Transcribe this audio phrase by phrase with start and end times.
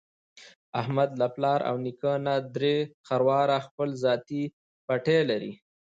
[0.81, 2.75] احمد له پلار او نیکه نه درې
[3.07, 4.43] خرواره خپل ذاتي
[4.85, 5.51] پټی لري.